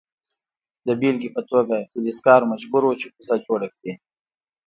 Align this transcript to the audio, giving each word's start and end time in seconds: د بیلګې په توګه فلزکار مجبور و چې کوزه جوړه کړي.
د 0.87 0.89
بیلګې 0.99 1.29
په 1.35 1.41
توګه 1.51 1.77
فلزکار 1.91 2.41
مجبور 2.51 2.83
و 2.85 2.91
چې 3.01 3.07
کوزه 3.13 3.35
جوړه 3.45 3.67
کړي. 3.75 3.93